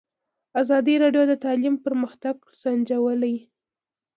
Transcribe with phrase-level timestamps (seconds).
[0.61, 3.35] ازادي راډیو د تعلیم پرمختګ سنجولی.